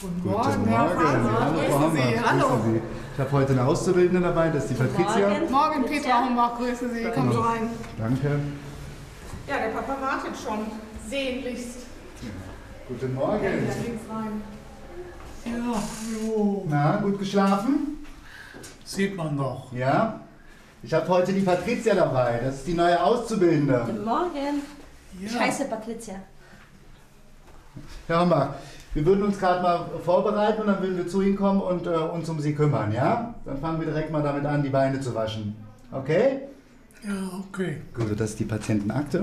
Guten 0.00 0.22
Guten 0.22 0.30
Morgen, 0.30 0.66
Herr 0.68 0.84
Morgen. 0.84 1.00
Farmer. 1.00 1.40
Hallo. 1.40 1.90
Sie. 1.94 2.20
Hallo. 2.20 2.60
Sie. 2.64 2.80
Ich 3.14 3.20
habe 3.20 3.32
heute 3.32 3.52
eine 3.52 3.64
Auszubildende 3.64 4.20
dabei, 4.28 4.50
das 4.50 4.64
ist 4.64 4.70
die 4.70 4.74
Patricia. 4.74 5.28
Morgen. 5.28 5.50
Morgen, 5.52 5.84
Petra 5.86 6.24
Hombach, 6.24 6.56
grüße 6.58 6.90
Sie. 6.92 7.04
Kommen 7.10 7.32
Sie 7.32 7.38
rein. 7.38 7.70
Danke. 7.98 8.40
Ja, 9.48 9.56
der 9.58 9.68
Papa 9.68 9.96
wartet 10.00 10.32
schon. 10.36 10.66
Sehnlichst. 11.08 11.78
Guten 12.88 13.14
Ja, 13.18 13.20
Morgen. 13.26 13.42
links 13.42 14.02
rein. 14.10 14.42
Ja, 15.44 15.82
jo, 16.26 16.64
Na, 16.68 16.96
gut 16.96 17.18
geschlafen? 17.18 18.04
sieht 18.84 19.16
man 19.16 19.36
doch. 19.36 19.72
Ja. 19.72 20.20
Ich 20.82 20.92
habe 20.92 21.08
heute 21.08 21.32
die 21.32 21.40
Patricia 21.40 21.94
dabei, 21.94 22.40
das 22.44 22.56
ist 22.56 22.66
die 22.66 22.74
neue 22.74 23.02
Auszubildende. 23.02 23.82
Guten 23.86 24.04
Morgen. 24.04 24.62
Ja. 25.20 25.26
Ich 25.26 25.38
heiße 25.38 25.64
Patricia. 25.66 26.14
Herr 28.06 28.20
Hombach, 28.20 28.50
wir 28.96 29.04
würden 29.04 29.24
uns 29.24 29.38
gerade 29.38 29.62
mal 29.62 29.90
vorbereiten 30.02 30.62
und 30.62 30.68
dann 30.68 30.82
würden 30.82 30.96
wir 30.96 31.06
zu 31.06 31.20
Ihnen 31.20 31.36
kommen 31.36 31.60
und 31.60 31.86
äh, 31.86 31.90
uns 31.90 32.26
um 32.30 32.40
Sie 32.40 32.54
kümmern, 32.54 32.90
ja? 32.92 33.34
Dann 33.44 33.58
fangen 33.58 33.78
wir 33.78 33.86
direkt 33.86 34.10
mal 34.10 34.22
damit 34.22 34.46
an, 34.46 34.62
die 34.62 34.70
Beine 34.70 34.98
zu 35.00 35.14
waschen. 35.14 35.54
Okay? 35.92 36.40
Ja, 37.04 37.44
okay. 37.46 37.76
Gut, 37.92 38.18
das 38.18 38.30
ist 38.30 38.40
die 38.40 38.46
Patientenakte. 38.46 39.22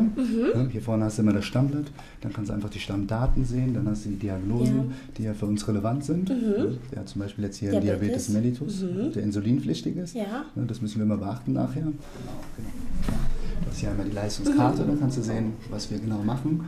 Ja, 0.53 0.67
hier 0.69 0.81
vorne 0.81 1.05
hast 1.05 1.17
du 1.17 1.23
immer 1.23 1.33
das 1.33 1.45
Stammblatt. 1.45 1.85
Dann 2.21 2.31
kannst 2.31 2.51
du 2.51 2.53
einfach 2.53 2.69
die 2.69 2.79
Stammdaten 2.79 3.43
sehen. 3.45 3.73
Dann 3.73 3.89
hast 3.89 4.05
du 4.05 4.09
die 4.09 4.17
Diagnosen, 4.17 4.93
die 5.17 5.23
ja 5.23 5.33
für 5.33 5.47
uns 5.47 5.67
relevant 5.67 6.05
sind. 6.05 6.29
Ja, 6.29 6.35
der 6.91 6.99
hat 6.99 7.09
zum 7.09 7.21
Beispiel 7.21 7.45
jetzt 7.45 7.57
hier 7.57 7.71
Diabetes. 7.71 8.27
Diabetes 8.27 8.29
mellitus, 8.29 8.85
der 9.15 9.23
insulinpflichtig 9.23 9.97
ist. 9.97 10.13
Ja. 10.13 10.45
Ja, 10.55 10.63
das 10.67 10.81
müssen 10.81 10.99
wir 10.99 11.05
immer 11.05 11.17
beachten 11.17 11.53
nachher. 11.53 11.81
Genau, 11.81 11.93
genau. 12.57 12.69
Hier 13.83 13.91
einmal 13.91 14.05
die 14.07 14.13
Leistungskarte, 14.13 14.85
dann 14.85 14.97
kannst 14.97 15.17
du 15.17 15.21
sehen, 15.21 15.57
was 15.69 15.91
wir 15.91 15.99
genau 15.99 16.19
machen. 16.19 16.65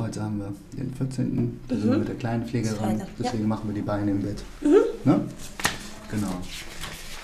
Heute 0.00 0.20
haben 0.20 0.40
wir 0.40 0.52
den 0.76 0.92
14. 0.92 1.60
Da 1.68 1.76
sind 1.76 1.92
wir 1.92 1.98
mit 1.98 2.08
der 2.08 2.16
kleinen 2.16 2.44
Pflege 2.44 2.70
dran. 2.70 2.98
Freitag, 2.98 3.06
ja. 3.06 3.14
Deswegen 3.20 3.46
machen 3.46 3.68
wir 3.68 3.74
die 3.76 3.82
Beine 3.82 4.10
im 4.10 4.20
Bett. 4.20 4.42
Ne? 5.04 5.20
Genau. 6.10 6.40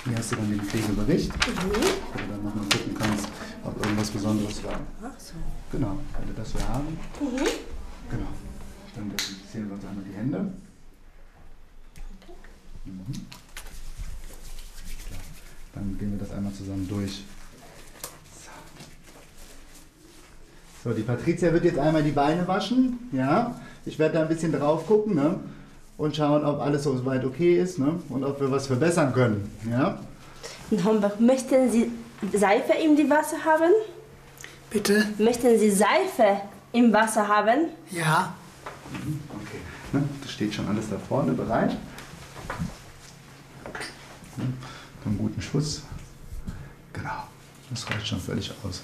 Hier 0.05 0.17
hast 0.17 0.31
du 0.31 0.37
dann 0.37 0.49
den 0.49 0.61
Pflegebericht, 0.61 1.33
wo 1.35 1.73
du 1.73 2.25
dann 2.31 2.45
nochmal 2.45 2.65
gucken 2.73 2.95
kannst, 2.97 3.27
ob 3.65 3.85
irgendwas 3.85 4.11
Besonderes 4.11 4.63
war. 4.63 4.79
Ach 5.03 5.19
so. 5.19 5.35
Genau, 5.73 5.99
wir 6.25 6.35
das 6.37 6.53
hier 6.53 6.69
haben. 6.69 6.97
Genau. 7.19 8.29
Dann 8.95 9.11
desinfizieren 9.11 9.67
wir 9.67 9.75
uns 9.75 9.85
einmal 9.85 10.05
die 10.09 10.17
Hände. 10.17 10.53
Mhm. 12.85 13.27
Dann 15.75 15.99
gehen 15.99 16.13
wir 16.13 16.19
das 16.21 16.31
einmal 16.31 16.53
zusammen 16.53 16.87
durch. 16.89 17.25
So. 20.83 20.91
die 20.91 21.03
Patricia 21.03 21.53
wird 21.53 21.65
jetzt 21.65 21.79
einmal 21.79 22.03
die 22.03 22.11
Beine 22.11 22.47
waschen. 22.49 22.99
Ja, 23.13 23.55
ich 23.85 23.99
werde 23.99 24.15
da 24.15 24.23
ein 24.23 24.29
bisschen 24.29 24.53
drauf 24.53 24.87
gucken 24.87 25.15
ne? 25.15 25.39
und 25.97 26.17
schauen, 26.17 26.45
ob 26.45 26.61
alles 26.61 26.85
so 26.85 27.05
weit 27.05 27.25
okay 27.25 27.61
ist 27.61 27.79
ne? 27.79 28.01
und 28.09 28.25
ob 28.25 28.41
wir 28.41 28.51
was 28.51 28.67
verbessern 28.67 29.13
können. 29.13 29.51
Ja. 29.71 29.99
In 30.71 30.85
Homburg, 30.85 31.21
möchten 31.21 31.71
Sie 31.71 31.91
Seife 32.33 32.73
in 32.73 32.97
die 32.97 33.09
Wasser 33.09 33.45
haben? 33.45 33.73
Bitte? 34.71 35.07
Möchten 35.19 35.59
Sie 35.59 35.71
Seife 35.71 36.41
im 36.73 36.93
Wasser 36.93 37.29
haben? 37.29 37.69
Ja. 37.91 38.35
Okay. 38.95 39.59
Ne? 39.93 40.03
Das 40.23 40.33
steht 40.33 40.55
schon 40.55 40.67
alles 40.69 40.89
da 40.89 40.97
vorne 40.99 41.33
bereit. 41.33 41.77
Ne? 44.37 44.45
Einen 45.05 45.19
guten 45.19 45.43
Schuss. 45.43 45.83
Genau. 46.93 47.25
Das 47.71 47.89
reicht 47.91 48.07
schon 48.07 48.21
völlig 48.21 48.53
aus. 48.65 48.83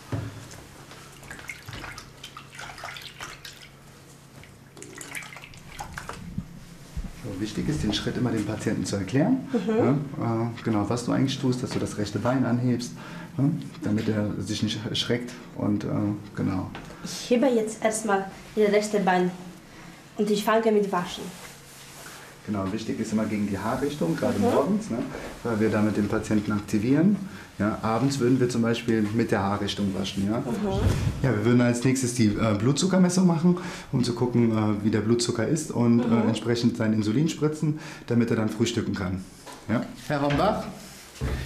Wichtig 7.41 7.69
ist, 7.69 7.83
den 7.83 7.93
Schritt 7.93 8.17
immer 8.17 8.31
dem 8.31 8.45
Patienten 8.45 8.85
zu 8.85 8.97
erklären. 8.97 9.39
Ja, 9.67 9.93
äh, 9.93 10.63
genau, 10.65 10.89
was 10.89 11.05
du 11.05 11.13
eigentlich 11.13 11.39
tust, 11.39 11.63
dass 11.63 11.71
du 11.71 11.79
das 11.79 11.99
rechte 11.99 12.19
Bein 12.19 12.45
anhebst, 12.45 12.93
ja, 13.37 13.45
damit 13.83 14.09
er 14.09 14.31
sich 14.39 14.63
nicht 14.63 14.79
erschreckt. 14.89 15.33
Und 15.57 15.85
äh, 15.85 15.89
genau. 16.37 16.71
Ich 17.05 17.31
hebe 17.31 17.47
jetzt 17.47 17.85
erstmal 17.85 18.27
das 18.57 18.73
rechte 18.73 19.01
Bein 19.01 19.31
und 20.17 20.31
ich 20.31 20.45
fange 20.45 20.73
mit 20.73 20.91
Waschen. 20.91 21.25
Genau, 22.49 22.65
wichtig 22.73 22.99
ist 22.99 23.13
immer 23.13 23.27
gegen 23.27 23.47
die 23.47 23.59
Haarrichtung, 23.59 24.17
gerade 24.17 24.39
morgens, 24.39 24.89
ne, 24.89 24.97
weil 25.45 25.61
wir 25.61 25.69
damit 25.69 25.99
den 25.99 26.09
Patienten 26.09 26.51
aktivieren. 26.51 27.17
Ja, 27.59 27.77
abends 27.83 28.21
würden 28.21 28.41
wir 28.41 28.49
zum 28.49 28.63
Beispiel 28.63 29.03
mit 29.03 29.33
der 29.33 29.43
Haarrichtung 29.43 29.93
waschen. 29.95 30.27
Ja? 30.27 30.43
Ja, 31.23 31.37
wir 31.37 31.45
würden 31.45 31.61
als 31.61 31.85
nächstes 31.85 32.15
die 32.15 32.29
äh, 32.29 32.57
Blutzuckermessung 32.59 33.27
machen, 33.27 33.59
um 33.93 34.03
zu 34.03 34.15
gucken, 34.15 34.51
äh, 34.51 34.83
wie 34.83 34.89
der 34.89 35.01
Blutzucker 35.01 35.47
ist 35.47 35.71
und 35.71 36.01
äh, 36.01 36.27
entsprechend 36.27 36.79
sein 36.79 36.95
Insulin 36.95 37.29
spritzen, 37.29 37.81
damit 38.07 38.31
er 38.31 38.37
dann 38.37 38.49
frühstücken 38.49 38.95
kann. 38.95 39.23
Ja? 39.69 39.83
Herr 40.07 40.23
Rombach, 40.23 40.65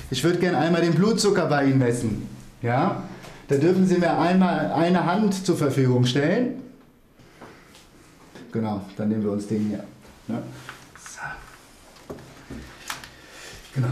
ich 0.08 0.22
würde 0.22 0.38
gerne 0.38 0.58
einmal 0.58 0.82
den 0.82 0.94
Blutzucker 0.94 1.46
bei 1.46 1.64
Ihnen 1.64 1.78
messen. 1.78 2.28
Ja? 2.62 3.02
Da 3.48 3.56
dürfen 3.56 3.88
Sie 3.88 3.98
mir 3.98 4.16
einmal 4.16 4.70
eine 4.70 5.04
Hand 5.04 5.44
zur 5.44 5.56
Verfügung 5.56 6.04
stellen. 6.04 6.62
Genau, 8.52 8.82
dann 8.96 9.08
nehmen 9.08 9.24
wir 9.24 9.32
uns 9.32 9.48
den 9.48 9.66
hier. 9.66 9.82
Ja? 10.28 10.40
Genau. 13.74 13.88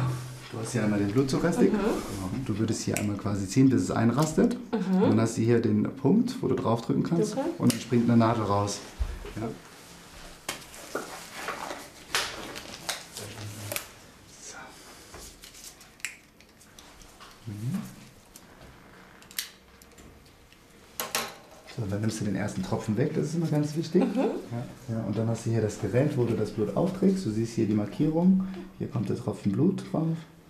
Du 0.53 0.59
hast 0.59 0.73
hier 0.73 0.83
einmal 0.83 0.99
den 0.99 1.13
Blutzuckerstick. 1.13 1.71
Genau. 1.71 2.31
Du 2.45 2.59
würdest 2.59 2.83
hier 2.83 2.99
einmal 2.99 3.17
quasi 3.17 3.47
ziehen, 3.47 3.69
bis 3.69 3.83
es 3.83 3.91
einrastet. 3.91 4.57
Und 4.73 5.11
dann 5.11 5.21
hast 5.21 5.37
du 5.37 5.43
hier 5.43 5.61
den 5.61 5.85
Punkt, 5.85 6.35
wo 6.41 6.49
du 6.49 6.57
draufdrücken 6.57 7.05
kannst. 7.05 7.37
Okay. 7.37 7.47
Und 7.59 7.73
dann 7.73 7.81
springt 7.81 8.11
eine 8.11 8.19
Nadel 8.19 8.45
raus. 8.45 8.81
Ja. 9.37 9.49
So, 21.81 21.87
dann 21.89 22.03
nimmst 22.03 22.21
du 22.21 22.27
den 22.27 22.37
ersten 22.37 22.63
Tropfen 22.63 22.95
weg, 22.99 23.13
das 23.15 23.27
ist 23.27 23.37
immer 23.37 23.47
ganz 23.47 23.75
wichtig. 23.75 24.03
Ja, 24.15 24.23
ja, 24.23 25.03
und 25.07 25.17
dann 25.17 25.29
hast 25.29 25.47
du 25.47 25.51
hier 25.51 25.63
das 25.63 25.81
Gerät, 25.81 26.15
wo 26.15 26.25
du 26.25 26.35
das 26.35 26.51
Blut 26.51 26.77
aufträgst. 26.77 27.25
Du 27.25 27.31
siehst 27.31 27.55
hier 27.55 27.67
die 27.67 27.75
Markierung. 27.75 28.45
Hier 28.79 28.89
kommt 28.89 29.09
der 29.09 29.17
Tropfen 29.17 29.53
Blut 29.53 29.85
drauf. 29.91 30.07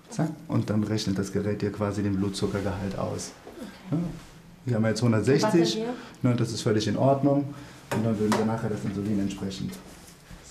Zack. 0.08 0.30
Und 0.48 0.70
dann 0.70 0.82
rechnet 0.82 1.18
das 1.18 1.32
Gerät 1.32 1.62
dir 1.62 1.70
quasi 1.70 2.02
den 2.02 2.16
Blutzuckergehalt 2.16 2.98
aus. 2.98 3.30
Ja, 3.92 3.98
wir 4.64 4.74
haben 4.74 4.86
jetzt 4.86 5.02
160. 5.02 5.42
Wasser 5.44 5.58
hier? 5.58 5.94
Ne, 6.22 6.34
das 6.34 6.50
ist 6.50 6.62
völlig 6.62 6.88
in 6.88 6.96
Ordnung. 6.96 7.44
Und 7.94 8.04
dann 8.04 8.18
würden 8.18 8.36
wir 8.36 8.46
nachher 8.46 8.68
das 8.68 8.80
Insulin 8.84 9.20
entsprechend. 9.20 9.72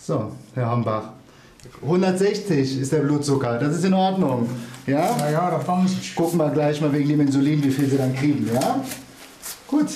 So, 0.01 0.31
Herr 0.53 0.67
Hambach. 0.67 1.11
160 1.81 2.79
ist 2.79 2.91
der 2.93 2.99
Blutzucker. 2.99 3.57
Das 3.57 3.75
ist 3.75 3.83
in 3.83 3.93
Ordnung. 3.93 4.49
Ja? 4.87 5.17
Ja, 5.17 5.29
ja, 5.29 5.51
das 5.51 5.67
weiß 5.67 5.91
ich. 5.91 6.15
Gucken 6.15 6.39
wir 6.39 6.49
gleich 6.51 6.79
mal 6.79 6.93
wegen 6.93 7.09
dem 7.09 7.19
Insulin, 7.19 7.61
wie 7.61 7.71
viel 7.71 7.89
Sie 7.89 7.97
dann 7.97 8.15
kriegen. 8.15 8.49
Ja? 8.53 8.81
Gut. 9.67 9.89